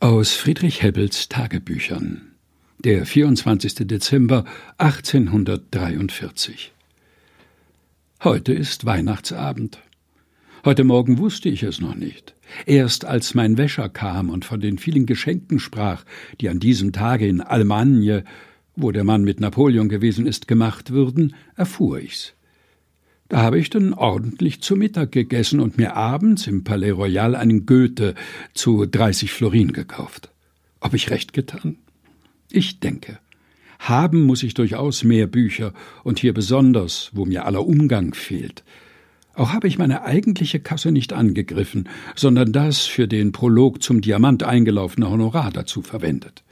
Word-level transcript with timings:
Aus 0.00 0.34
Friedrich 0.34 0.80
Hebbels 0.84 1.28
Tagebüchern. 1.28 2.30
Der 2.78 3.04
24. 3.04 3.74
Dezember 3.88 4.44
1843. 4.76 6.72
Heute 8.22 8.52
ist 8.52 8.84
Weihnachtsabend. 8.84 9.80
Heute 10.64 10.84
Morgen 10.84 11.18
wusste 11.18 11.48
ich 11.48 11.64
es 11.64 11.80
noch 11.80 11.96
nicht. 11.96 12.36
Erst 12.64 13.06
als 13.06 13.34
mein 13.34 13.58
Wäscher 13.58 13.88
kam 13.88 14.30
und 14.30 14.44
von 14.44 14.60
den 14.60 14.78
vielen 14.78 15.04
Geschenken 15.04 15.58
sprach, 15.58 16.04
die 16.40 16.48
an 16.48 16.60
diesem 16.60 16.92
Tage 16.92 17.26
in 17.26 17.40
Almagne, 17.40 18.22
wo 18.76 18.92
der 18.92 19.02
Mann 19.02 19.24
mit 19.24 19.40
Napoleon 19.40 19.88
gewesen 19.88 20.28
ist, 20.28 20.46
gemacht 20.46 20.92
würden, 20.92 21.34
erfuhr 21.56 21.98
ich's. 21.98 22.34
Da 23.28 23.42
habe 23.42 23.58
ich 23.58 23.68
dann 23.68 23.92
ordentlich 23.92 24.62
zu 24.62 24.74
Mittag 24.74 25.12
gegessen 25.12 25.60
und 25.60 25.76
mir 25.76 25.94
abends 25.96 26.46
im 26.46 26.64
Palais 26.64 26.92
Royal 26.92 27.34
einen 27.34 27.66
Goethe 27.66 28.14
zu 28.54 28.86
dreißig 28.86 29.32
Florin 29.32 29.72
gekauft. 29.72 30.30
Ob 30.80 30.94
ich 30.94 31.10
recht 31.10 31.34
getan? 31.34 31.76
Ich 32.50 32.80
denke. 32.80 33.18
Haben 33.78 34.22
muss 34.22 34.42
ich 34.42 34.54
durchaus 34.54 35.04
mehr 35.04 35.26
Bücher 35.26 35.74
und 36.04 36.18
hier 36.18 36.32
besonders, 36.32 37.10
wo 37.12 37.26
mir 37.26 37.44
aller 37.44 37.66
Umgang 37.66 38.14
fehlt. 38.14 38.64
Auch 39.34 39.52
habe 39.52 39.68
ich 39.68 39.78
meine 39.78 40.02
eigentliche 40.02 40.58
Kasse 40.58 40.90
nicht 40.90 41.12
angegriffen, 41.12 41.88
sondern 42.16 42.50
das 42.50 42.86
für 42.86 43.06
den 43.06 43.30
Prolog 43.30 43.82
zum 43.82 44.00
Diamant 44.00 44.42
eingelaufene 44.42 45.08
Honorar 45.08 45.52
dazu 45.52 45.82
verwendet. 45.82 46.42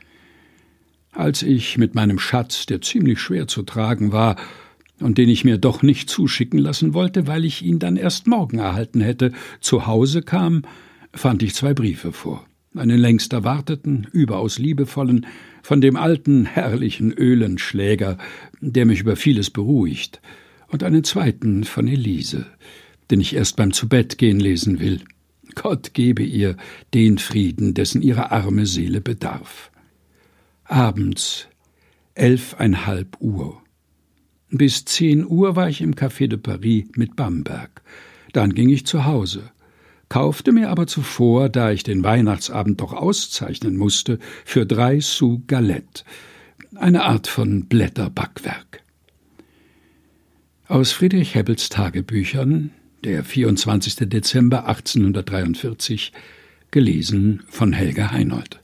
Als 1.10 1.42
ich 1.42 1.78
mit 1.78 1.94
meinem 1.94 2.18
Schatz, 2.18 2.66
der 2.66 2.82
ziemlich 2.82 3.18
schwer 3.18 3.48
zu 3.48 3.62
tragen 3.62 4.12
war, 4.12 4.36
und 5.00 5.18
den 5.18 5.28
ich 5.28 5.44
mir 5.44 5.58
doch 5.58 5.82
nicht 5.82 6.08
zuschicken 6.08 6.58
lassen 6.58 6.94
wollte, 6.94 7.26
weil 7.26 7.44
ich 7.44 7.62
ihn 7.62 7.78
dann 7.78 7.96
erst 7.96 8.26
morgen 8.26 8.58
erhalten 8.58 9.00
hätte, 9.00 9.32
zu 9.60 9.86
Hause 9.86 10.22
kam, 10.22 10.62
fand 11.12 11.42
ich 11.42 11.54
zwei 11.54 11.74
Briefe 11.74 12.12
vor. 12.12 12.46
Einen 12.74 12.98
längst 12.98 13.32
erwarteten, 13.32 14.06
überaus 14.12 14.58
liebevollen, 14.58 15.26
von 15.62 15.80
dem 15.80 15.96
alten, 15.96 16.44
herrlichen 16.44 17.12
Ölenschläger, 17.12 18.18
der 18.60 18.86
mich 18.86 19.00
über 19.00 19.16
vieles 19.16 19.50
beruhigt, 19.50 20.20
und 20.68 20.82
einen 20.82 21.04
zweiten 21.04 21.64
von 21.64 21.88
Elise, 21.88 22.46
den 23.10 23.20
ich 23.20 23.34
erst 23.34 23.56
beim 23.56 23.72
Zubettgehen 23.72 24.40
lesen 24.40 24.78
will. 24.80 25.00
Gott 25.54 25.94
gebe 25.94 26.22
ihr 26.22 26.56
den 26.92 27.18
Frieden, 27.18 27.72
dessen 27.72 28.02
ihre 28.02 28.30
arme 28.30 28.66
Seele 28.66 29.00
bedarf. 29.00 29.70
Abends, 30.64 31.48
elfeinhalb 32.14 33.20
Uhr. 33.20 33.62
Bis 34.50 34.84
zehn 34.84 35.26
Uhr 35.26 35.56
war 35.56 35.68
ich 35.68 35.80
im 35.80 35.94
Café 35.94 36.28
de 36.28 36.38
Paris 36.38 36.84
mit 36.94 37.16
Bamberg. 37.16 37.82
Dann 38.32 38.54
ging 38.54 38.68
ich 38.68 38.86
zu 38.86 39.04
Hause, 39.04 39.50
kaufte 40.08 40.52
mir 40.52 40.70
aber 40.70 40.86
zuvor, 40.86 41.48
da 41.48 41.70
ich 41.72 41.82
den 41.82 42.04
Weihnachtsabend 42.04 42.80
doch 42.80 42.92
auszeichnen 42.92 43.76
musste, 43.76 44.18
für 44.44 44.64
drei 44.64 45.00
Sous 45.00 45.40
Galette, 45.46 46.04
eine 46.76 47.04
Art 47.04 47.26
von 47.26 47.66
Blätterbackwerk. 47.66 48.82
Aus 50.68 50.92
Friedrich 50.92 51.34
Hebbels 51.34 51.68
Tagebüchern, 51.68 52.70
der 53.04 53.24
24. 53.24 54.08
Dezember 54.08 54.66
1843, 54.66 56.12
gelesen 56.70 57.42
von 57.48 57.72
Helga 57.72 58.10
Heinold. 58.10 58.60